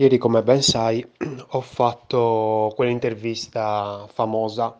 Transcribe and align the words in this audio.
Ieri, 0.00 0.16
come 0.16 0.42
ben 0.42 0.62
sai, 0.62 1.06
ho 1.52 1.60
fatto 1.60 2.72
quell'intervista 2.74 4.06
famosa 4.08 4.78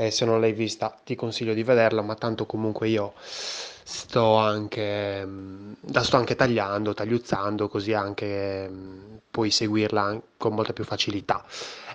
e 0.00 0.10
se 0.10 0.24
non 0.24 0.40
l'hai 0.40 0.54
vista 0.54 0.98
ti 1.04 1.14
consiglio 1.14 1.52
di 1.52 1.62
vederla, 1.62 2.00
ma 2.00 2.14
tanto 2.14 2.46
comunque 2.46 2.88
io 2.88 3.12
sto 3.20 4.36
anche, 4.36 5.24
mm, 5.26 5.72
la 5.92 6.02
sto 6.02 6.16
anche 6.16 6.36
tagliando, 6.36 6.94
tagliuzzando, 6.94 7.68
così 7.68 7.92
anche 7.92 8.66
mm, 8.66 9.16
puoi 9.30 9.50
seguirla 9.50 10.18
con 10.38 10.54
molta 10.54 10.72
più 10.72 10.84
facilità. 10.84 11.44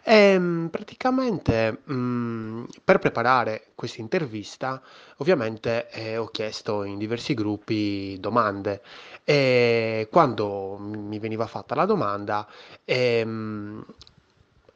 E 0.03 0.37
mm, 0.37 0.67
praticamente 0.67 1.79
mm, 1.89 2.65
per 2.83 2.99
preparare 2.99 3.69
questa 3.73 4.01
intervista, 4.01 4.79
ovviamente 5.17 5.89
eh, 5.89 6.17
ho 6.17 6.27
chiesto 6.27 6.83
in 6.83 6.99
diversi 6.99 7.33
gruppi 7.33 8.17
domande 8.19 8.81
e 9.23 10.07
quando 10.11 10.77
mi 10.77 11.17
veniva 11.17 11.47
fatta 11.47 11.73
la 11.73 11.85
domanda, 11.85 12.47
ehm, 12.83 13.83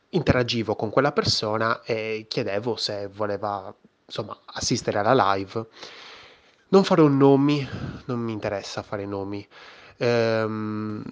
interagivo 0.09 0.76
con 0.76 0.90
quella 0.90 1.12
persona 1.12 1.81
e 1.84 2.26
chiedevo 2.27 2.76
se 2.76 3.08
voleva, 3.08 3.73
insomma, 4.05 4.38
assistere 4.45 5.00
alla 5.00 5.34
live. 5.34 5.67
Non 6.70 6.84
farò 6.84 7.08
nomi, 7.08 7.67
non 8.05 8.20
mi 8.20 8.31
interessa 8.31 8.84
fare 8.84 9.05
nomi. 9.05 9.45
Ehm, 9.98 11.03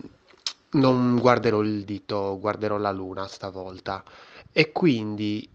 non 0.71 1.17
guarderò 1.19 1.61
il 1.61 1.83
dito, 1.83 2.37
guarderò 2.39 2.77
la 2.77 2.91
luna 2.91 3.27
stavolta. 3.27 4.03
E 4.51 4.71
quindi 4.71 5.47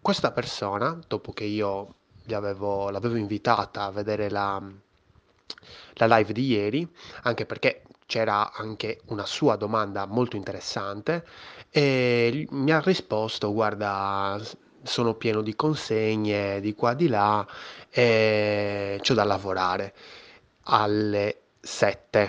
questa 0.00 0.30
persona, 0.32 0.98
dopo 1.06 1.32
che 1.32 1.44
io 1.44 1.94
avevo- 2.30 2.90
l'avevo 2.90 3.16
invitata 3.16 3.84
a 3.84 3.90
vedere 3.90 4.30
la, 4.30 4.62
la 5.94 6.16
live 6.16 6.32
di 6.32 6.46
ieri, 6.46 6.88
anche 7.22 7.46
perché 7.46 7.82
c'era 8.12 8.52
anche 8.52 9.00
una 9.06 9.24
sua 9.24 9.56
domanda 9.56 10.04
molto 10.04 10.36
interessante, 10.36 11.26
e 11.70 12.46
mi 12.50 12.70
ha 12.70 12.78
risposto, 12.80 13.54
guarda, 13.54 14.38
sono 14.82 15.14
pieno 15.14 15.40
di 15.40 15.56
consegne 15.56 16.60
di 16.60 16.74
qua 16.74 16.92
di 16.92 17.08
là 17.08 17.46
e 17.88 19.00
c'ho 19.00 19.14
da 19.14 19.24
lavorare 19.24 19.94
alle 20.64 21.40
7. 21.58 22.28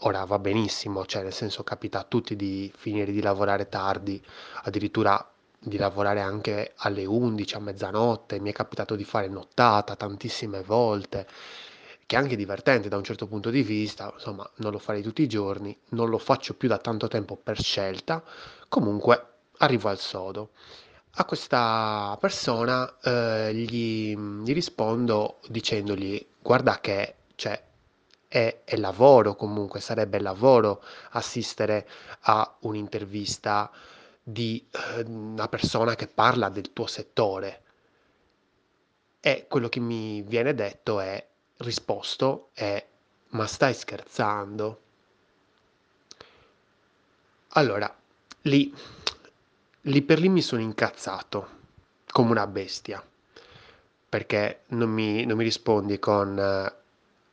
Ora 0.00 0.24
va 0.24 0.38
benissimo, 0.38 1.06
cioè 1.06 1.22
nel 1.22 1.32
senso 1.32 1.64
capita 1.64 2.00
a 2.00 2.04
tutti 2.04 2.36
di 2.36 2.70
finire 2.76 3.12
di 3.12 3.22
lavorare 3.22 3.70
tardi, 3.70 4.22
addirittura 4.64 5.26
di 5.58 5.78
lavorare 5.78 6.20
anche 6.20 6.74
alle 6.76 7.06
11, 7.06 7.54
a 7.54 7.60
mezzanotte, 7.60 8.40
mi 8.40 8.50
è 8.50 8.52
capitato 8.52 8.94
di 8.94 9.04
fare 9.04 9.28
nottata 9.28 9.96
tantissime 9.96 10.62
volte, 10.62 11.26
che 12.12 12.18
è 12.18 12.20
anche 12.20 12.36
divertente 12.36 12.90
da 12.90 12.98
un 12.98 13.04
certo 13.04 13.26
punto 13.26 13.48
di 13.48 13.62
vista, 13.62 14.10
insomma, 14.12 14.46
non 14.56 14.70
lo 14.70 14.78
farei 14.78 15.00
tutti 15.00 15.22
i 15.22 15.26
giorni, 15.26 15.74
non 15.92 16.10
lo 16.10 16.18
faccio 16.18 16.52
più 16.52 16.68
da 16.68 16.76
tanto 16.76 17.08
tempo 17.08 17.36
per 17.36 17.58
scelta, 17.58 18.22
comunque 18.68 19.28
arrivo 19.56 19.88
al 19.88 19.98
sodo. 19.98 20.50
A 21.12 21.24
questa 21.24 22.14
persona 22.20 22.98
eh, 23.00 23.54
gli, 23.54 24.14
gli 24.14 24.52
rispondo 24.52 25.38
dicendogli: 25.48 26.26
Guarda 26.38 26.80
che 26.80 27.14
cioè, 27.34 27.62
è, 28.28 28.60
è 28.62 28.76
lavoro 28.76 29.34
comunque, 29.34 29.80
sarebbe 29.80 30.20
lavoro 30.20 30.84
assistere 31.12 31.88
a 32.24 32.56
un'intervista 32.60 33.70
di 34.22 34.68
eh, 34.70 35.00
una 35.06 35.48
persona 35.48 35.94
che 35.94 36.08
parla 36.08 36.50
del 36.50 36.74
tuo 36.74 36.86
settore. 36.86 37.62
E 39.18 39.46
quello 39.48 39.70
che 39.70 39.80
mi 39.80 40.20
viene 40.20 40.52
detto 40.52 41.00
è, 41.00 41.30
risposto 41.62 42.50
è: 42.52 42.84
Ma 43.30 43.46
stai 43.46 43.74
scherzando? 43.74 44.80
Allora, 47.54 47.94
lì, 48.42 48.74
lì 49.82 50.02
per 50.02 50.18
lì 50.18 50.28
mi 50.28 50.42
sono 50.42 50.62
incazzato 50.62 51.60
come 52.10 52.30
una 52.30 52.46
bestia, 52.46 53.04
perché 54.08 54.62
non 54.68 54.90
mi, 54.90 55.24
non 55.24 55.36
mi 55.36 55.44
rispondi 55.44 55.98
con 55.98 56.72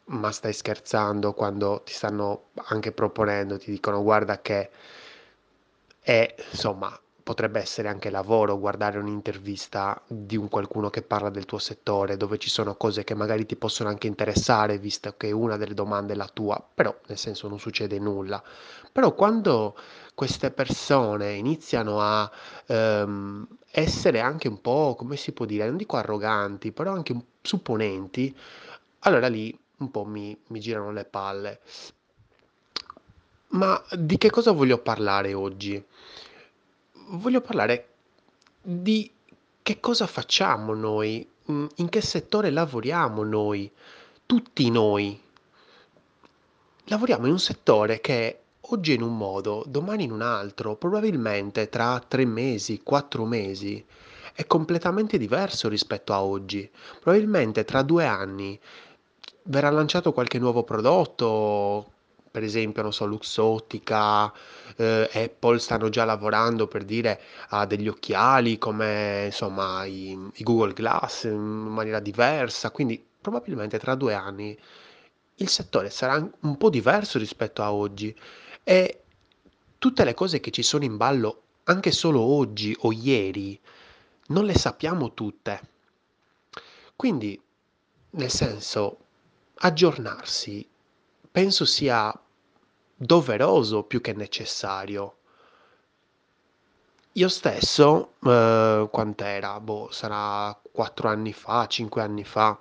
ma 0.09 0.31
stai 0.31 0.53
scherzando 0.53 1.33
quando 1.33 1.81
ti 1.85 1.93
stanno 1.93 2.49
anche 2.65 2.91
proponendo, 2.91 3.57
ti 3.59 3.71
dicono 3.71 4.01
guarda 4.01 4.41
che 4.41 4.71
è, 5.99 6.35
insomma, 6.51 6.99
potrebbe 7.29 7.59
essere 7.59 7.89
anche 7.89 8.09
lavoro 8.09 8.57
guardare 8.57 8.97
un'intervista 8.97 10.01
di 10.07 10.35
un 10.35 10.49
qualcuno 10.49 10.89
che 10.89 11.03
parla 11.03 11.29
del 11.29 11.45
tuo 11.45 11.59
settore, 11.59 12.17
dove 12.17 12.39
ci 12.39 12.49
sono 12.49 12.73
cose 12.73 13.03
che 13.03 13.13
magari 13.13 13.45
ti 13.45 13.55
possono 13.55 13.87
anche 13.87 14.07
interessare, 14.07 14.79
visto 14.79 15.13
che 15.15 15.31
una 15.31 15.55
delle 15.55 15.75
domande 15.75 16.13
è 16.13 16.15
la 16.15 16.27
tua, 16.27 16.59
però 16.73 16.91
nel 17.05 17.19
senso 17.19 17.47
non 17.47 17.59
succede 17.59 17.99
nulla. 17.99 18.41
Però 18.91 19.13
quando 19.13 19.77
queste 20.15 20.49
persone 20.49 21.33
iniziano 21.33 22.01
a 22.01 22.31
ehm, 22.65 23.47
essere 23.69 24.21
anche 24.21 24.47
un 24.47 24.59
po', 24.59 24.95
come 24.97 25.15
si 25.15 25.31
può 25.31 25.45
dire, 25.45 25.67
non 25.67 25.77
dico 25.77 25.97
arroganti, 25.97 26.71
però 26.71 26.93
anche 26.93 27.15
supponenti, 27.43 28.35
allora 29.01 29.27
lì 29.27 29.55
un 29.77 29.91
po' 29.91 30.03
mi, 30.03 30.35
mi 30.47 30.59
girano 30.59 30.91
le 30.91 31.05
palle. 31.05 31.59
Ma 33.49 33.79
di 33.91 34.17
che 34.17 34.31
cosa 34.31 34.51
voglio 34.51 34.79
parlare 34.79 35.35
oggi? 35.35 35.85
Voglio 37.11 37.41
parlare 37.41 37.87
di 38.61 39.11
che 39.63 39.79
cosa 39.79 40.05
facciamo 40.05 40.75
noi, 40.75 41.27
mm, 41.51 41.65
in 41.77 41.89
che 41.89 42.01
settore 42.01 42.51
lavoriamo 42.51 43.23
noi, 43.23 43.71
tutti 44.27 44.69
noi. 44.69 45.19
Lavoriamo 46.83 47.25
in 47.25 47.31
un 47.31 47.39
settore 47.39 47.99
che 47.99 48.39
oggi 48.59 48.91
è 48.91 48.95
in 48.95 49.01
un 49.01 49.17
modo, 49.17 49.63
domani 49.65 50.03
in 50.03 50.11
un 50.11 50.21
altro, 50.21 50.75
probabilmente 50.75 51.67
tra 51.67 51.99
tre 52.07 52.25
mesi, 52.25 52.83
quattro 52.83 53.25
mesi, 53.25 53.83
è 54.33 54.45
completamente 54.45 55.17
diverso 55.17 55.67
rispetto 55.67 56.13
a 56.13 56.21
oggi. 56.21 56.69
Probabilmente 56.99 57.65
tra 57.65 57.81
due 57.81 58.05
anni 58.05 58.59
verrà 59.43 59.71
lanciato 59.71 60.13
qualche 60.13 60.37
nuovo 60.37 60.61
prodotto, 60.61 61.91
per 62.31 62.43
esempio, 62.43 62.81
non 62.81 62.93
so, 62.93 63.05
Luxottica, 63.05 64.31
eh, 64.75 65.09
Apple 65.13 65.59
stanno 65.59 65.89
già 65.89 66.05
lavorando 66.05 66.67
per 66.67 66.83
dire 66.83 67.21
a 67.49 67.65
degli 67.65 67.87
occhiali 67.87 68.57
come 68.57 69.25
insomma 69.25 69.85
i, 69.85 70.17
i 70.35 70.43
Google 70.43 70.73
Glass 70.73 71.23
in 71.23 71.37
maniera 71.37 71.99
diversa, 71.99 72.71
quindi 72.71 73.03
probabilmente 73.21 73.79
tra 73.79 73.95
due 73.95 74.13
anni 74.13 74.57
il 75.35 75.49
settore 75.49 75.89
sarà 75.89 76.15
un 76.41 76.57
po' 76.57 76.69
diverso 76.69 77.17
rispetto 77.17 77.61
a 77.63 77.73
oggi 77.73 78.15
e 78.63 79.01
tutte 79.77 80.03
le 80.03 80.13
cose 80.13 80.39
che 80.39 80.51
ci 80.51 80.63
sono 80.63 80.83
in 80.83 80.97
ballo 80.97 81.43
anche 81.63 81.91
solo 81.91 82.21
oggi 82.21 82.75
o 82.81 82.91
ieri 82.91 83.59
non 84.27 84.45
le 84.45 84.55
sappiamo 84.55 85.13
tutte. 85.13 85.61
Quindi, 86.95 87.39
nel 88.11 88.29
senso, 88.29 88.97
aggiornarsi 89.55 90.67
penso 91.31 91.65
sia 91.65 92.13
doveroso 92.95 93.83
più 93.83 94.01
che 94.01 94.13
necessario. 94.13 95.15
Io 97.13 97.29
stesso, 97.29 98.13
eh, 98.23 98.87
quant'era? 98.91 99.59
Boh, 99.59 99.89
sarà 99.91 100.57
quattro 100.71 101.09
anni 101.09 101.33
fa, 101.33 101.67
cinque 101.67 102.01
anni 102.01 102.23
fa, 102.23 102.57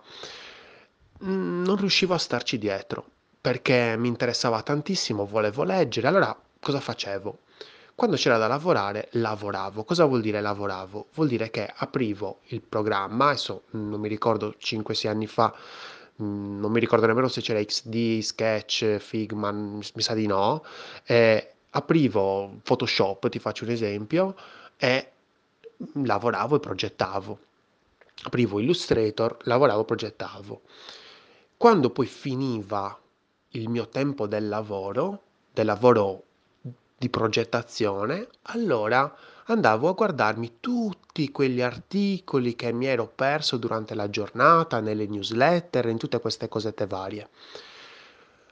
mm, 1.24 1.64
non 1.64 1.76
riuscivo 1.76 2.14
a 2.14 2.18
starci 2.18 2.58
dietro 2.58 3.16
perché 3.40 3.96
mi 3.96 4.08
interessava 4.08 4.62
tantissimo, 4.62 5.24
volevo 5.26 5.62
leggere. 5.62 6.08
Allora, 6.08 6.36
cosa 6.60 6.80
facevo? 6.80 7.38
Quando 7.94 8.16
c'era 8.16 8.36
da 8.36 8.46
lavorare, 8.46 9.08
lavoravo. 9.12 9.84
Cosa 9.84 10.04
vuol 10.04 10.20
dire 10.20 10.40
lavoravo? 10.40 11.08
Vuol 11.14 11.28
dire 11.28 11.50
che 11.50 11.72
aprivo 11.76 12.40
il 12.48 12.60
programma, 12.60 13.28
adesso 13.28 13.62
non 13.70 13.98
mi 14.00 14.08
ricordo 14.08 14.54
5-6 14.58 15.08
anni 15.08 15.26
fa, 15.26 15.52
mm, 16.22 16.60
non 16.60 16.70
mi 16.70 16.80
ricordo 16.80 17.06
nemmeno 17.06 17.28
se 17.28 17.40
c'era 17.40 17.62
XD, 17.62 18.20
Sketch, 18.20 18.96
Figma, 18.98 19.50
mi 19.52 19.82
sa 19.82 20.14
di 20.14 20.26
no. 20.26 20.64
eh, 21.04 21.52
aprivo 21.70 22.58
Photoshop, 22.62 23.28
ti 23.28 23.38
faccio 23.38 23.64
un 23.64 23.70
esempio, 23.70 24.36
e 24.76 25.12
lavoravo 25.94 26.56
e 26.56 26.60
progettavo. 26.60 27.38
Aprivo 28.22 28.58
Illustrator, 28.58 29.36
lavoravo 29.42 29.82
e 29.82 29.84
progettavo. 29.84 30.60
Quando 31.56 31.90
poi 31.90 32.06
finiva 32.06 32.98
il 33.50 33.68
mio 33.68 33.88
tempo 33.88 34.26
del 34.26 34.48
lavoro, 34.48 35.22
del 35.52 35.66
lavoro 35.66 36.24
di 36.96 37.08
progettazione, 37.08 38.28
allora 38.42 39.14
andavo 39.46 39.88
a 39.88 39.92
guardarmi 39.92 40.56
tutti 40.60 40.97
quegli 41.26 41.60
articoli 41.60 42.54
che 42.54 42.72
mi 42.72 42.86
ero 42.86 43.06
perso 43.06 43.56
durante 43.56 43.94
la 43.94 44.08
giornata, 44.08 44.80
nelle 44.80 45.06
newsletter, 45.06 45.86
in 45.86 45.98
tutte 45.98 46.20
queste 46.20 46.48
cosette 46.48 46.86
varie. 46.86 47.28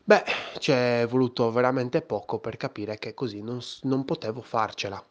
Beh, 0.03 0.25
ci 0.59 0.71
è 0.73 1.07
voluto 1.09 1.51
veramente 1.51 2.03
poco 2.03 2.39
per 2.39 2.57
capire 2.57 2.99
che 2.99 3.15
così 3.15 3.43
non, 3.43 3.61
non 3.83 4.05
potevo 4.05 4.41
farcela. 4.41 5.03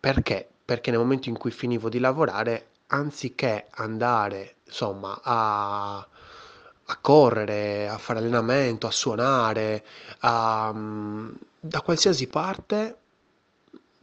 Perché? 0.00 0.48
Perché 0.64 0.90
nel 0.90 1.00
momento 1.00 1.28
in 1.28 1.36
cui 1.36 1.50
finivo 1.50 1.88
di 1.88 1.98
lavorare, 1.98 2.68
anziché 2.86 3.66
andare, 3.72 4.56
insomma, 4.66 5.20
a, 5.22 5.96
a 5.98 6.98
correre, 7.00 7.88
a 7.88 7.98
fare 7.98 8.20
allenamento, 8.20 8.86
a 8.86 8.90
suonare, 8.90 9.84
a, 10.20 10.72
mm, 10.72 11.30
da 11.60 11.80
qualsiasi 11.82 12.26
parte 12.28 12.96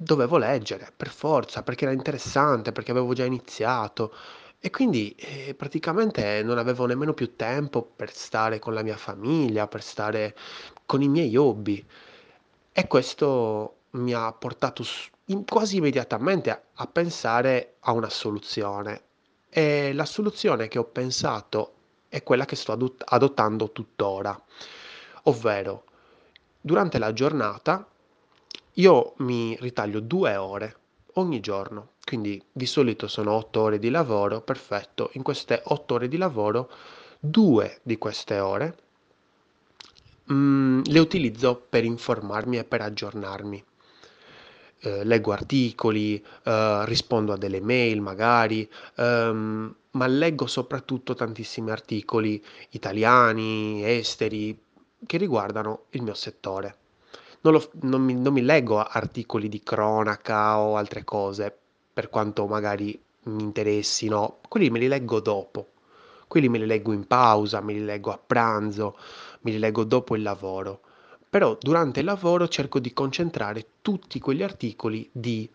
dovevo 0.02 0.38
leggere, 0.38 0.92
per 0.96 1.10
forza, 1.10 1.62
perché 1.64 1.84
era 1.86 1.94
interessante, 1.94 2.72
perché 2.72 2.92
avevo 2.92 3.14
già 3.14 3.26
iniziato 3.26 4.14
e 4.60 4.70
quindi 4.72 5.14
eh, 5.18 5.54
praticamente 5.56 6.42
non 6.44 6.58
avevo 6.58 6.86
nemmeno 6.86 7.14
più 7.14 7.36
tempo 7.36 7.82
per 7.84 8.14
stare 8.14 8.60
con 8.60 8.74
la 8.74 8.82
mia 8.84 8.98
famiglia, 8.98 9.68
per 9.68 9.82
stare 9.84 10.36
con 10.86 11.02
i 11.02 11.08
miei 11.10 11.36
hobby. 11.36 11.86
E 12.72 12.88
questo 12.88 13.76
mi 13.92 14.14
ha 14.14 14.32
portato 14.34 14.84
in- 15.26 15.46
quasi 15.46 15.78
immediatamente 15.78 16.50
a, 16.52 16.62
a 16.76 16.88
pensare 16.88 17.76
a 17.82 17.92
una 17.92 18.10
soluzione. 18.10 19.04
E 19.50 19.94
la 19.94 20.06
soluzione 20.06 20.68
che 20.68 20.78
ho 20.80 20.86
pensato 20.86 21.74
è 22.10 22.24
quella 22.24 22.46
che 22.46 22.56
sto 22.56 22.72
adott- 22.72 23.04
adottando 23.06 23.72
tuttora, 23.72 24.40
ovvero 25.24 25.84
durante 26.62 26.98
la 27.00 27.14
giornata 27.14 27.86
io 28.74 29.14
mi 29.18 29.58
ritaglio 29.60 30.00
due 30.00 30.36
ore 30.36 30.76
ogni 31.14 31.40
giorno, 31.40 31.94
quindi 32.04 32.42
di 32.52 32.66
solito 32.66 33.08
sono 33.08 33.34
otto 33.34 33.62
ore 33.62 33.80
di 33.80 33.90
lavoro, 33.90 34.42
perfetto. 34.42 35.10
In 35.14 35.24
queste 35.24 35.62
otto 35.66 35.96
ore 35.96 36.08
di 36.08 36.18
lavoro, 36.18 36.70
due 37.20 37.80
di 37.84 37.98
queste 37.98 38.40
ore 38.40 38.78
mm, 40.32 40.82
le 40.86 41.00
utilizzo 41.00 41.56
per 41.70 41.84
informarmi 41.84 42.58
e 42.58 42.64
per 42.64 42.82
aggiornarmi. 42.82 43.64
Eh, 44.82 45.04
leggo 45.04 45.34
articoli, 45.34 46.24
eh, 46.44 46.86
rispondo 46.86 47.34
a 47.34 47.38
delle 47.38 47.60
mail 47.60 48.00
magari, 48.02 48.70
ehm, 48.96 49.76
ma 49.92 50.08
leggo 50.08 50.48
soprattutto 50.48 51.16
tantissimi 51.16 51.70
articoli 51.72 52.42
italiani, 52.70 53.84
esteri, 53.84 54.58
che 55.06 55.18
riguardano 55.18 55.86
il 55.92 56.02
mio 56.04 56.14
settore. 56.14 56.76
Non, 57.42 57.54
lo- 57.54 57.70
non 57.82 58.02
mi, 58.04 58.14
non 58.16 58.34
mi 58.34 58.42
leggo 58.42 58.80
articoli 58.84 59.48
di 59.50 59.62
cronaca 59.62 60.60
o 60.60 60.76
altre 60.76 61.04
cose, 61.04 61.56
per 61.94 62.10
quanto 62.10 62.46
magari 62.48 63.00
mi 63.24 63.44
interessino, 63.44 64.40
quelli 64.48 64.70
me 64.70 64.80
li 64.80 64.88
leggo 64.88 65.20
dopo. 65.20 65.68
Quelli 66.28 66.50
me 66.50 66.60
li 66.60 66.66
leggo 66.66 66.92
in 66.94 67.08
pausa, 67.08 67.62
me 67.62 67.74
li 67.74 67.84
leggo 67.84 68.12
a 68.12 68.20
pranzo, 68.24 68.98
me 69.42 69.52
li 69.52 69.58
leggo 69.60 69.84
dopo 69.84 70.16
il 70.16 70.22
lavoro. 70.22 70.82
Però 71.30 71.58
durante 71.60 72.00
il 72.00 72.06
lavoro 72.06 72.48
cerco 72.48 72.80
di 72.80 72.94
concentrare 72.94 73.66
tutti 73.82 74.20
quegli 74.20 74.44
articoli 74.44 75.08
di 75.12 75.50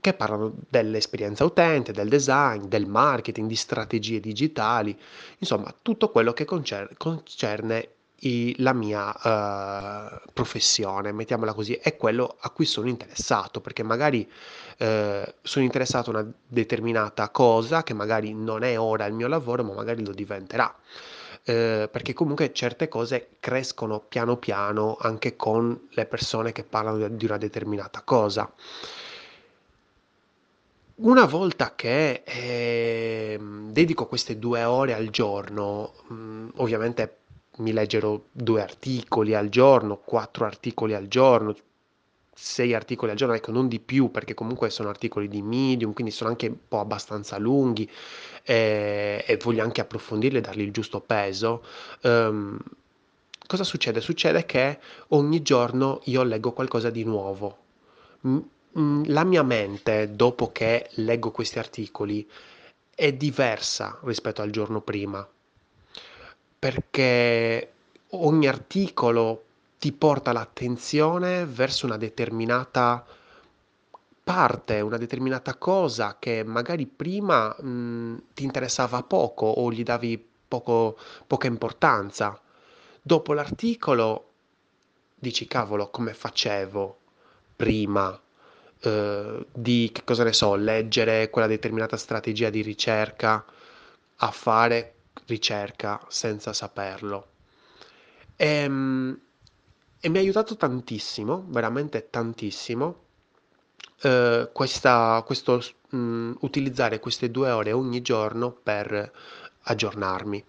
che 0.00 0.14
parlano 0.14 0.54
dell'esperienza 0.68 1.44
utente, 1.44 1.92
del 1.92 2.08
design, 2.08 2.64
del 2.66 2.86
marketing, 2.86 3.48
di 3.48 3.56
strategie 3.56 4.20
digitali, 4.20 4.96
insomma, 5.38 5.74
tutto 5.82 6.10
quello 6.10 6.32
che 6.32 6.44
concer- 6.44 6.96
concerne 6.96 7.88
i- 8.20 8.54
la 8.58 8.72
mia 8.72 9.14
eh, 10.14 10.20
professione, 10.32 11.12
mettiamola 11.12 11.52
così, 11.54 11.74
è 11.74 11.96
quello 11.96 12.36
a 12.40 12.50
cui 12.50 12.64
sono 12.64 12.88
interessato, 12.88 13.60
perché 13.60 13.82
magari 13.82 14.28
eh, 14.78 15.34
sono 15.42 15.64
interessato 15.64 16.10
a 16.10 16.20
una 16.20 16.32
determinata 16.46 17.28
cosa 17.30 17.82
che 17.82 17.94
magari 17.94 18.32
non 18.34 18.62
è 18.62 18.78
ora 18.78 19.06
il 19.06 19.14
mio 19.14 19.28
lavoro, 19.28 19.62
ma 19.64 19.74
magari 19.74 20.04
lo 20.04 20.12
diventerà. 20.12 20.74
Eh, 21.44 21.88
perché 21.90 22.12
comunque 22.12 22.52
certe 22.52 22.88
cose 22.88 23.28
crescono 23.40 24.00
piano 24.00 24.36
piano 24.36 24.96
anche 25.00 25.34
con 25.36 25.88
le 25.90 26.04
persone 26.06 26.52
che 26.52 26.62
parlano 26.64 27.08
di 27.08 27.24
una 27.24 27.38
determinata 27.38 28.02
cosa. 28.02 28.52
Una 31.00 31.26
volta 31.26 31.74
che 31.76 32.22
ehm, 32.24 33.70
dedico 33.70 34.06
queste 34.06 34.36
due 34.38 34.64
ore 34.64 34.94
al 34.94 35.10
giorno, 35.10 35.94
mm, 36.12 36.48
ovviamente 36.56 37.17
mi 37.58 37.72
leggerò 37.72 38.20
due 38.30 38.62
articoli 38.62 39.34
al 39.34 39.48
giorno, 39.48 39.98
quattro 39.98 40.44
articoli 40.44 40.94
al 40.94 41.08
giorno, 41.08 41.54
sei 42.40 42.72
articoli 42.72 43.10
al 43.10 43.16
giorno, 43.16 43.34
ecco, 43.34 43.50
non 43.50 43.66
di 43.66 43.80
più, 43.80 44.10
perché 44.12 44.32
comunque 44.34 44.70
sono 44.70 44.88
articoli 44.88 45.26
di 45.26 45.42
medium, 45.42 45.92
quindi 45.92 46.12
sono 46.12 46.30
anche 46.30 46.46
un 46.46 46.56
po' 46.68 46.78
abbastanza 46.78 47.36
lunghi 47.36 47.90
eh, 48.44 49.24
e 49.26 49.36
voglio 49.42 49.64
anche 49.64 49.80
approfondirli 49.80 50.38
e 50.38 50.40
dargli 50.40 50.60
il 50.60 50.70
giusto 50.70 51.00
peso. 51.00 51.64
Ehm, 52.02 52.56
cosa 53.46 53.64
succede? 53.64 54.00
Succede 54.00 54.46
che 54.46 54.78
ogni 55.08 55.42
giorno 55.42 56.00
io 56.04 56.22
leggo 56.22 56.52
qualcosa 56.52 56.90
di 56.90 57.02
nuovo. 57.02 57.58
La 59.06 59.24
mia 59.24 59.42
mente, 59.42 60.14
dopo 60.14 60.52
che 60.52 60.90
leggo 60.94 61.32
questi 61.32 61.58
articoli, 61.58 62.28
è 62.94 63.12
diversa 63.12 63.98
rispetto 64.04 64.42
al 64.42 64.50
giorno 64.50 64.80
prima, 64.80 65.26
perché 66.58 67.72
ogni 68.10 68.48
articolo 68.48 69.44
ti 69.78 69.92
porta 69.92 70.32
l'attenzione 70.32 71.44
verso 71.46 71.86
una 71.86 71.96
determinata 71.96 73.04
parte, 74.22 74.80
una 74.80 74.98
determinata 74.98 75.54
cosa 75.56 76.16
che 76.18 76.44
magari 76.44 76.86
prima, 76.86 77.54
mh, 77.58 78.22
ti 78.34 78.44
interessava 78.44 79.02
poco 79.02 79.46
o 79.46 79.70
gli 79.72 79.82
davi 79.82 80.22
poco- 80.48 80.98
poca 81.26 81.46
importanza. 81.46 82.38
Dopo 83.00 83.32
l'articolo 83.32 84.24
dici, 85.14 85.46
cavolo, 85.46 85.90
come 85.90 86.12
facevo 86.14 86.98
prima 87.56 88.18
eh, 88.80 89.46
di, 89.52 89.90
che 89.92 90.04
cosa 90.04 90.24
ne 90.24 90.32
so, 90.32 90.54
leggere 90.54 91.30
quella 91.30 91.48
determinata 91.48 91.96
strategia 91.96 92.50
di 92.50 92.62
ricerca 92.62 93.44
a 94.16 94.30
fare 94.30 94.94
ricerca 95.28 96.04
senza 96.08 96.52
saperlo. 96.52 97.28
Ehm, 98.36 99.20
E, 100.00 100.08
mi 100.08 100.18
ha 100.18 100.20
aiutato 100.20 100.56
tantissimo, 100.56 101.44
veramente 101.48 102.08
tantissimo, 102.10 103.06
eh, 104.02 104.50
questa, 104.52 105.22
questo, 105.26 105.60
mh, 105.90 106.32
utilizzare 106.40 107.00
queste 107.00 107.30
due 107.30 107.50
ore 107.50 107.72
ogni 107.72 108.00
giorno 108.02 108.52
per 108.52 109.12
aggiornarmi. 109.62 110.44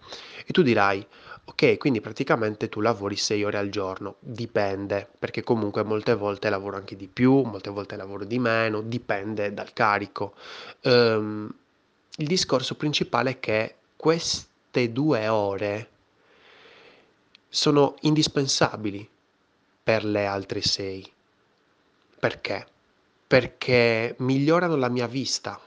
E 0.46 0.52
tu 0.52 0.62
dirai, 0.62 1.04
ok, 1.44 1.78
quindi 1.78 2.00
praticamente 2.00 2.68
tu 2.68 2.80
lavori 2.80 3.16
sei 3.16 3.44
ore 3.44 3.58
al 3.58 3.70
giorno, 3.70 4.16
dipende, 4.20 5.08
perché 5.18 5.42
comunque 5.42 5.82
molte 5.84 6.14
volte 6.14 6.48
lavoro 6.50 6.76
anche 6.76 6.96
di 6.96 7.08
più, 7.08 7.42
molte 7.42 7.70
volte 7.70 7.96
lavoro 7.96 8.24
di 8.24 8.38
meno, 8.38 8.82
dipende 8.82 9.52
dal 9.52 9.72
carico. 9.72 10.34
Ehm, 10.82 11.52
il 12.18 12.26
discorso 12.26 12.76
principale 12.76 13.30
è 13.30 13.40
che 13.40 13.76
queste 14.70 14.92
due 14.92 15.26
ore 15.26 15.88
sono 17.48 17.96
indispensabili 18.02 19.06
per 19.82 20.04
le 20.04 20.26
altre 20.26 20.62
sei. 20.62 21.04
Perché? 22.20 22.66
Perché 23.26 24.14
migliorano 24.18 24.76
la 24.76 24.88
mia 24.88 25.08
vista 25.08 25.60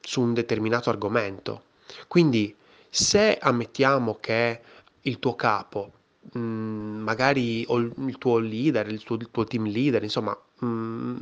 su 0.00 0.20
un 0.20 0.34
determinato 0.34 0.90
argomento. 0.90 1.62
Quindi, 2.06 2.54
se 2.90 3.38
ammettiamo 3.40 4.18
che 4.20 4.60
il 5.02 5.18
tuo 5.18 5.34
capo, 5.34 5.92
mh, 6.32 6.38
magari 6.38 7.64
o 7.68 7.78
il 7.78 8.16
tuo 8.18 8.38
leader, 8.38 8.88
il 8.88 9.02
tuo, 9.02 9.16
il 9.16 9.30
tuo 9.30 9.44
team 9.44 9.66
leader, 9.66 10.02
insomma, 10.02 10.36
mh, 10.58 11.16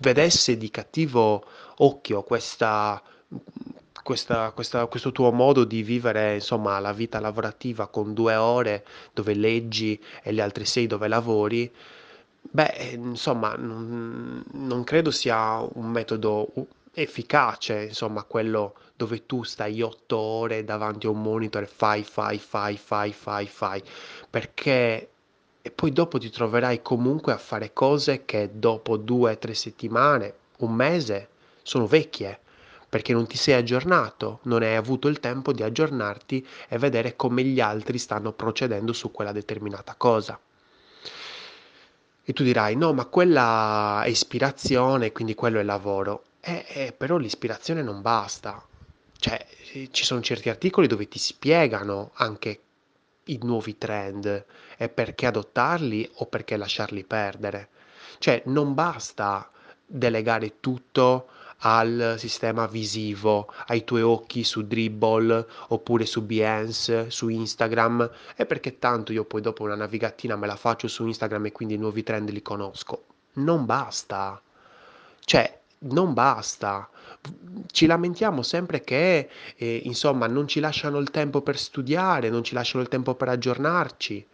vedesse 0.00 0.58
di 0.58 0.70
cattivo 0.70 1.44
occhio 1.76 2.22
questa, 2.22 3.02
questa- 4.06 4.52
questa- 4.52 4.86
questo 4.86 5.10
tuo 5.12 5.32
modo 5.32 5.64
di 5.64 5.82
vivere, 5.82 6.34
insomma, 6.34 6.78
la 6.78 6.92
vita 6.92 7.18
lavorativa 7.20 7.88
con 7.88 8.14
due 8.14 8.36
ore 8.36 8.84
dove 9.12 9.34
leggi 9.34 10.00
e 10.22 10.30
le 10.32 10.42
altre 10.42 10.64
sei 10.64 10.86
dove 10.86 11.08
lavori, 11.08 11.70
beh, 12.40 12.74
eh, 12.76 12.94
insomma, 12.94 13.54
non, 13.56 14.44
non 14.52 14.84
credo 14.84 15.10
sia 15.10 15.58
un 15.60 15.86
metodo 15.90 16.48
efficace, 16.94 17.84
insomma, 17.88 18.22
quello 18.22 18.74
dove 18.96 19.26
tu 19.26 19.42
stai 19.42 19.82
otto 19.82 20.16
ore 20.18 20.64
davanti 20.64 21.06
a 21.06 21.10
un 21.10 21.20
monitor 21.22 21.62
e 21.64 21.66
fai, 21.66 22.02
fai, 22.04 22.38
fai, 22.38 22.76
fai, 22.76 23.12
fai, 23.12 23.46
fai, 23.46 23.82
perché 24.30 25.10
e 25.62 25.70
poi 25.72 25.90
dopo 25.92 26.18
ti 26.18 26.30
troverai 26.30 26.80
comunque 26.80 27.32
a 27.32 27.38
fare 27.38 27.72
cose 27.72 28.24
che 28.24 28.50
dopo 28.54 28.96
due, 28.96 29.36
tre 29.38 29.52
settimane, 29.52 30.34
un 30.58 30.72
mese, 30.72 31.28
sono 31.62 31.86
vecchie, 31.88 32.38
perché 32.88 33.12
non 33.12 33.26
ti 33.26 33.36
sei 33.36 33.54
aggiornato, 33.54 34.40
non 34.44 34.62
hai 34.62 34.76
avuto 34.76 35.08
il 35.08 35.20
tempo 35.20 35.52
di 35.52 35.62
aggiornarti 35.62 36.46
e 36.68 36.78
vedere 36.78 37.16
come 37.16 37.42
gli 37.42 37.60
altri 37.60 37.98
stanno 37.98 38.32
procedendo 38.32 38.92
su 38.92 39.10
quella 39.10 39.32
determinata 39.32 39.94
cosa. 39.96 40.38
E 42.28 42.32
tu 42.32 42.42
dirai, 42.42 42.74
no, 42.74 42.92
ma 42.92 43.04
quella 43.04 44.02
è 44.04 44.08
ispirazione, 44.08 45.12
quindi 45.12 45.34
quello 45.34 45.60
è 45.60 45.62
lavoro. 45.62 46.24
Eh, 46.40 46.64
eh, 46.68 46.92
però 46.92 47.16
l'ispirazione 47.18 47.82
non 47.82 48.02
basta. 48.02 48.64
Cioè, 49.18 49.46
eh, 49.72 49.88
ci 49.92 50.04
sono 50.04 50.20
certi 50.20 50.48
articoli 50.48 50.86
dove 50.86 51.08
ti 51.08 51.18
spiegano 51.18 52.10
anche 52.14 52.60
i 53.24 53.38
nuovi 53.42 53.78
trend 53.78 54.44
e 54.76 54.88
perché 54.88 55.26
adottarli 55.26 56.10
o 56.14 56.26
perché 56.26 56.56
lasciarli 56.56 57.04
perdere. 57.04 57.68
Cioè, 58.18 58.42
non 58.46 58.74
basta 58.74 59.50
delegare 59.86 60.60
tutto 60.60 61.28
al 61.60 62.16
sistema 62.18 62.66
visivo, 62.66 63.52
ai 63.66 63.84
tuoi 63.84 64.02
occhi 64.02 64.44
su 64.44 64.66
Dribble 64.66 65.46
oppure 65.68 66.04
su 66.04 66.22
Behance, 66.22 67.10
su 67.10 67.28
Instagram, 67.28 68.10
è 68.34 68.44
perché 68.44 68.78
tanto 68.78 69.12
io 69.12 69.24
poi 69.24 69.40
dopo 69.40 69.62
una 69.62 69.74
navigatina 69.74 70.36
me 70.36 70.46
la 70.46 70.56
faccio 70.56 70.88
su 70.88 71.06
Instagram 71.06 71.46
e 71.46 71.52
quindi 71.52 71.74
i 71.74 71.78
nuovi 71.78 72.02
trend 72.02 72.30
li 72.30 72.42
conosco. 72.42 73.04
Non 73.34 73.64
basta. 73.64 74.40
Cioè, 75.20 75.60
non 75.78 76.12
basta. 76.14 76.88
Ci 77.66 77.86
lamentiamo 77.86 78.42
sempre 78.42 78.82
che, 78.82 79.28
eh, 79.56 79.80
insomma, 79.84 80.26
non 80.26 80.46
ci 80.46 80.60
lasciano 80.60 80.98
il 80.98 81.10
tempo 81.10 81.40
per 81.42 81.58
studiare, 81.58 82.30
non 82.30 82.44
ci 82.44 82.54
lasciano 82.54 82.82
il 82.82 82.88
tempo 82.88 83.14
per 83.14 83.28
aggiornarci. 83.28 84.26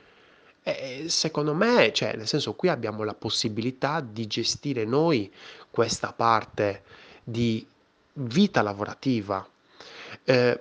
E 0.65 1.05
secondo 1.09 1.55
me, 1.55 1.93
cioè, 1.93 2.15
nel 2.17 2.29
senso, 2.29 2.55
qui 2.55 2.69
abbiamo 2.69 3.03
la 3.03 3.15
possibilità 3.15 4.01
di 4.01 4.27
gestire 4.27 4.85
noi 4.85 5.33
questa 5.71 6.13
parte 6.13 6.83
di 7.23 7.67
vita 8.15 8.63
lavorativa. 8.63 9.47
Eh, 10.25 10.61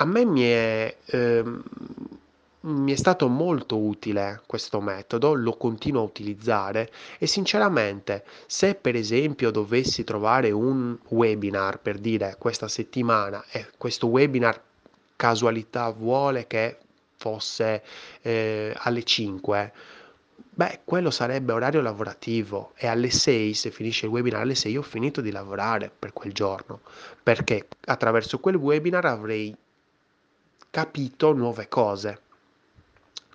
a 0.00 0.04
me 0.04 0.24
mi 0.24 0.42
è, 0.42 0.96
ehm, 1.06 1.62
mi 2.60 2.92
è 2.92 2.96
stato 2.96 3.28
molto 3.28 3.78
utile 3.78 4.42
questo 4.46 4.80
metodo, 4.80 5.34
lo 5.34 5.56
continuo 5.56 6.02
a 6.02 6.04
utilizzare 6.04 6.90
e 7.18 7.26
sinceramente 7.26 8.24
se 8.46 8.74
per 8.74 8.94
esempio 8.94 9.50
dovessi 9.50 10.04
trovare 10.04 10.50
un 10.50 10.96
webinar 11.08 11.78
per 11.78 11.98
dire 11.98 12.36
questa 12.38 12.68
settimana 12.68 13.44
e 13.50 13.68
questo 13.76 14.08
webinar 14.08 14.60
casualità 15.16 15.90
vuole 15.90 16.46
che 16.46 16.78
fosse 17.16 17.82
eh, 18.22 18.72
alle 18.76 19.02
5, 19.02 19.72
beh, 20.38 20.80
quello 20.84 21.10
sarebbe 21.10 21.52
orario 21.52 21.80
lavorativo 21.80 22.72
e 22.76 22.86
alle 22.86 23.10
6, 23.10 23.54
se 23.54 23.70
finisce 23.70 24.06
il 24.06 24.12
webinar 24.12 24.42
alle 24.42 24.54
6, 24.54 24.76
ho 24.76 24.82
finito 24.82 25.20
di 25.20 25.30
lavorare 25.30 25.90
per 25.96 26.12
quel 26.12 26.32
giorno, 26.32 26.80
perché 27.22 27.68
attraverso 27.86 28.38
quel 28.38 28.56
webinar 28.56 29.04
avrei 29.04 29.54
capito 30.70 31.32
nuove 31.32 31.68
cose. 31.68 32.20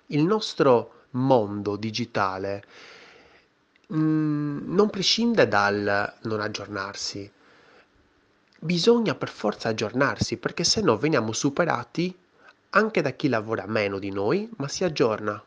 Il 0.08 0.24
nostro 0.24 1.06
mondo 1.10 1.76
digitale 1.76 2.64
mh, 3.88 3.96
mm, 3.96 4.74
non 4.74 4.90
prescinde 4.90 5.48
dal 5.48 6.14
non 6.22 6.40
aggiornarsi. 6.40 7.30
Bisogna 8.60 9.14
per 9.14 9.28
forza 9.28 9.68
aggiornarsi 9.68 10.36
perché 10.38 10.64
se 10.64 10.80
no 10.80 10.96
veniamo 10.96 11.32
superati 11.32 12.16
anche 12.70 13.02
da 13.02 13.10
chi 13.10 13.28
lavora 13.28 13.66
meno 13.66 13.98
di 13.98 14.10
noi, 14.10 14.48
ma 14.56 14.68
si 14.68 14.84
aggiorna. 14.84 15.42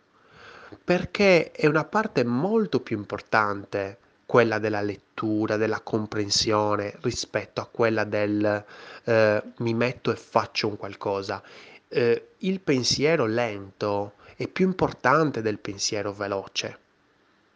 Perché 0.83 1.51
è 1.51 1.65
una 1.67 1.85
parte 1.85 2.23
molto 2.23 2.81
più 2.81 2.97
importante 2.97 3.97
quella 4.25 4.59
della 4.59 4.81
lettura, 4.81 5.55
della 5.55 5.79
comprensione 5.79 6.97
rispetto 7.01 7.61
a 7.61 7.67
quella 7.67 8.03
del 8.03 8.65
eh, 9.05 9.43
mi 9.57 9.73
metto 9.73 10.11
e 10.11 10.15
faccio 10.15 10.67
un 10.67 10.75
qualcosa. 10.75 11.41
Eh, 11.87 12.31
il 12.39 12.59
pensiero 12.59 13.25
lento 13.25 14.15
è 14.35 14.47
più 14.47 14.65
importante 14.65 15.41
del 15.41 15.59
pensiero 15.59 16.11
veloce. 16.11 16.79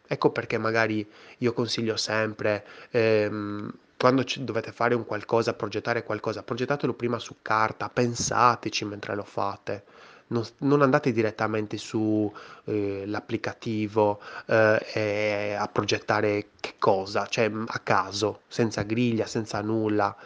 Ecco 0.06 0.30
perché 0.30 0.56
magari 0.58 1.06
io 1.38 1.52
consiglio 1.52 1.96
sempre, 1.96 2.66
ehm, 2.90 3.72
quando 3.96 4.24
dovete 4.38 4.72
fare 4.72 4.94
un 4.94 5.04
qualcosa, 5.04 5.54
progettare 5.54 6.02
qualcosa, 6.02 6.42
progettatelo 6.42 6.94
prima 6.94 7.18
su 7.18 7.36
carta, 7.42 7.88
pensateci 7.88 8.84
mentre 8.86 9.14
lo 9.14 9.24
fate. 9.24 9.84
Non, 10.32 10.44
non 10.58 10.82
andate 10.82 11.12
direttamente 11.12 11.76
sull'applicativo 11.76 14.20
eh, 14.46 14.86
eh, 14.94 15.54
a 15.54 15.68
progettare 15.68 16.48
che 16.58 16.74
cosa, 16.78 17.26
cioè 17.26 17.50
a 17.66 17.78
caso, 17.80 18.40
senza 18.48 18.82
griglia, 18.82 19.26
senza 19.26 19.60
nulla. 19.60 20.16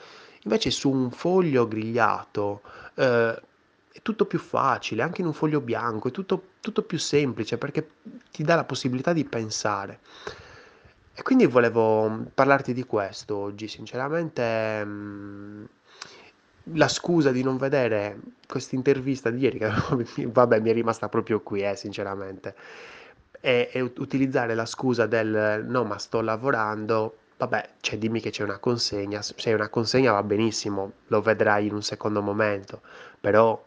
Invece 0.45 0.71
su 0.71 0.91
un 0.91 1.11
foglio 1.11 1.67
grigliato 1.67 2.63
eh, 2.95 3.43
è 3.93 4.01
tutto 4.03 4.27
più 4.27 4.39
facile, 4.39 5.03
anche 5.03 5.23
in 5.23 5.27
un 5.27 5.33
foglio 5.33 5.61
bianco, 5.61 6.07
è 6.09 6.13
tutto, 6.13 6.51
tutto 6.61 6.83
più 6.83 6.99
semplice 6.99 7.59
perché 7.59 7.91
ti 8.31 8.45
dà 8.45 8.55
la 8.55 8.65
possibilità 8.65 9.13
di 9.13 9.25
pensare. 9.25 9.99
E 11.19 11.23
quindi 11.23 11.47
volevo 11.47 12.27
parlarti 12.35 12.75
di 12.75 12.85
questo 12.85 13.37
oggi, 13.37 13.69
sinceramente 13.69 14.85
mh, 14.85 15.69
la 16.75 16.89
scusa 16.89 17.31
di 17.31 17.43
non 17.43 17.57
vedere 17.57 18.19
questa 18.47 18.75
intervista 18.75 19.31
di 19.31 19.41
ieri, 19.41 19.59
che 19.59 19.71
vabbè 20.27 20.61
mi 20.61 20.71
è 20.71 20.73
rimasta 20.73 21.09
proprio 21.09 21.41
qui, 21.41 21.63
eh, 21.63 21.77
sinceramente, 21.77 22.55
e, 23.41 23.71
e 23.73 23.81
utilizzare 23.81 24.55
la 24.55 24.67
scusa 24.67 25.07
del 25.07 25.65
no 25.67 25.85
ma 25.85 25.99
sto 25.99 26.21
lavorando, 26.21 27.19
vabbè, 27.37 27.71
cioè 27.81 27.99
dimmi 27.99 28.21
che 28.21 28.31
c'è 28.31 28.43
una 28.43 28.59
consegna, 28.59 29.23
se 29.23 29.35
hai 29.45 29.55
una 29.55 29.69
consegna 29.69 30.13
va 30.13 30.23
benissimo, 30.23 30.93
lo 31.09 31.21
vedrai 31.23 31.67
in 31.67 31.75
un 31.75 31.83
secondo 31.83 32.23
momento, 32.23 32.81
però 33.21 33.63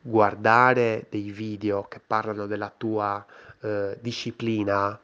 guardare 0.00 1.06
dei 1.10 1.30
video 1.30 1.84
che 1.88 2.00
parlano 2.06 2.46
della 2.46 2.72
tua 2.76 3.24
eh, 3.60 3.98
disciplina, 4.00 4.98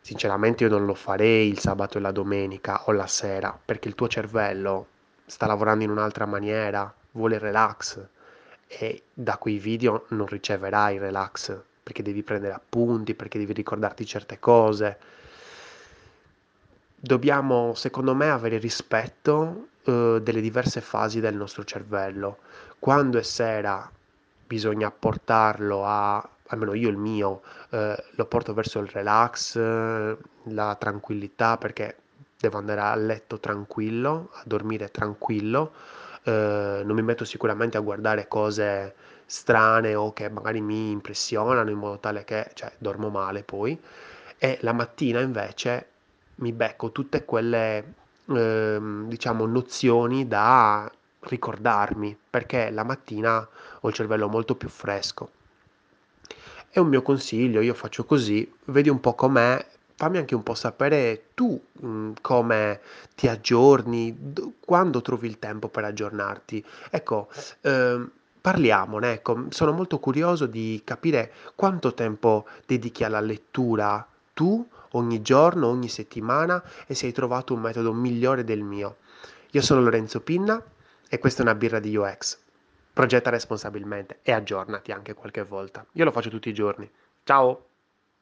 sinceramente 0.00 0.64
io 0.64 0.70
non 0.70 0.86
lo 0.86 0.94
farei 0.94 1.48
il 1.48 1.58
sabato 1.58 1.98
e 1.98 2.00
la 2.00 2.12
domenica 2.12 2.84
o 2.86 2.92
la 2.92 3.06
sera, 3.06 3.58
perché 3.62 3.88
il 3.88 3.94
tuo 3.94 4.08
cervello 4.08 4.88
sta 5.26 5.46
lavorando 5.46 5.84
in 5.84 5.90
un'altra 5.90 6.26
maniera, 6.26 6.92
vuole 7.12 7.38
relax 7.38 7.98
e 8.66 9.02
da 9.12 9.36
quei 9.36 9.58
video 9.58 10.06
non 10.08 10.26
riceverai 10.26 10.98
relax, 10.98 11.56
perché 11.82 12.02
devi 12.02 12.22
prendere 12.22 12.54
appunti, 12.54 13.14
perché 13.14 13.38
devi 13.38 13.52
ricordarti 13.52 14.06
certe 14.06 14.38
cose. 14.38 14.98
Dobbiamo, 16.96 17.74
secondo 17.74 18.14
me, 18.14 18.30
avere 18.30 18.58
rispetto 18.58 19.68
eh, 19.84 20.20
delle 20.22 20.40
diverse 20.40 20.80
fasi 20.80 21.20
del 21.20 21.34
nostro 21.34 21.64
cervello. 21.64 22.38
Quando 22.78 23.18
è 23.18 23.22
sera 23.22 23.90
bisogna 24.46 24.90
portarlo 24.90 25.84
a, 25.84 26.26
almeno 26.48 26.74
io 26.74 26.88
il 26.88 26.96
mio, 26.96 27.42
eh, 27.70 28.02
lo 28.10 28.24
porto 28.26 28.54
verso 28.54 28.78
il 28.78 28.88
relax, 28.88 29.56
la 29.56 30.74
tranquillità 30.76 31.56
perché 31.58 31.96
devo 32.44 32.58
andare 32.58 32.80
a 32.80 32.94
letto 32.94 33.38
tranquillo, 33.40 34.30
a 34.34 34.42
dormire 34.44 34.90
tranquillo, 34.90 35.72
eh, 36.24 36.82
non 36.84 36.94
mi 36.94 37.02
metto 37.02 37.24
sicuramente 37.24 37.76
a 37.76 37.80
guardare 37.80 38.28
cose 38.28 38.94
strane 39.26 39.94
o 39.94 40.12
che 40.12 40.28
magari 40.28 40.60
mi 40.60 40.90
impressionano 40.90 41.70
in 41.70 41.78
modo 41.78 41.98
tale 41.98 42.24
che 42.24 42.50
cioè, 42.54 42.72
dormo 42.78 43.08
male 43.08 43.42
poi 43.42 43.80
e 44.36 44.58
la 44.60 44.72
mattina 44.72 45.20
invece 45.20 45.88
mi 46.36 46.52
becco 46.52 46.92
tutte 46.92 47.24
quelle 47.24 47.94
ehm, 48.28 49.08
diciamo 49.08 49.46
nozioni 49.46 50.28
da 50.28 50.90
ricordarmi 51.20 52.16
perché 52.28 52.70
la 52.70 52.84
mattina 52.84 53.46
ho 53.80 53.88
il 53.88 53.94
cervello 53.94 54.28
molto 54.28 54.54
più 54.56 54.68
fresco. 54.68 55.30
È 56.68 56.78
un 56.80 56.88
mio 56.88 57.02
consiglio, 57.02 57.60
io 57.60 57.72
faccio 57.72 58.04
così, 58.04 58.52
vedi 58.64 58.88
un 58.88 59.00
po' 59.00 59.14
com'è, 59.14 59.64
fammi 59.96 60.18
anche 60.18 60.34
un 60.34 60.42
po' 60.42 60.54
sapere 60.54 61.28
tu 61.34 61.60
mh, 61.72 61.86
mm, 61.86 62.12
come 62.20 62.80
ti 63.14 63.28
aggiorni, 63.28 64.14
d- 64.18 64.52
quando 64.60 65.02
trovi 65.02 65.26
il 65.26 65.38
tempo 65.38 65.68
per 65.68 65.84
aggiornarti. 65.84 66.64
Ecco, 66.90 67.28
ehm, 67.62 68.10
parliamone, 68.40 69.12
ecco, 69.12 69.46
sono 69.50 69.72
molto 69.72 69.98
curioso 69.98 70.46
di 70.46 70.82
capire 70.84 71.32
quanto 71.54 71.94
tempo 71.94 72.46
dedichi 72.66 73.04
alla 73.04 73.20
lettura 73.20 74.06
tu 74.34 74.66
ogni 74.90 75.22
giorno, 75.22 75.68
ogni 75.68 75.88
settimana 75.88 76.62
e 76.86 76.94
se 76.94 77.06
hai 77.06 77.12
trovato 77.12 77.54
un 77.54 77.60
metodo 77.60 77.92
migliore 77.92 78.44
del 78.44 78.62
mio. 78.62 78.96
Io 79.52 79.62
sono 79.62 79.80
Lorenzo 79.80 80.20
Pinna 80.20 80.62
e 81.08 81.18
questa 81.18 81.40
è 81.40 81.44
una 81.44 81.54
birra 81.54 81.78
di 81.78 81.96
UX. 81.96 82.38
Progetta 82.92 83.30
responsabilmente 83.30 84.18
e 84.22 84.32
aggiornati 84.32 84.92
anche 84.92 85.14
qualche 85.14 85.42
volta. 85.42 85.84
Io 85.92 86.04
lo 86.04 86.12
faccio 86.12 86.30
tutti 86.30 86.48
i 86.48 86.54
giorni. 86.54 86.90
Ciao! 87.24 87.73